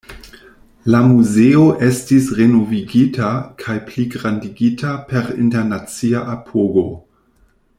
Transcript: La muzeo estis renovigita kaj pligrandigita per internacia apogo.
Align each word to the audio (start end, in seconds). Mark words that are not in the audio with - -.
La 0.93 1.01
muzeo 1.09 1.65
estis 1.87 2.29
renovigita 2.39 3.29
kaj 3.65 3.75
pligrandigita 3.91 4.97
per 5.13 5.31
internacia 5.45 6.25
apogo. 6.37 6.87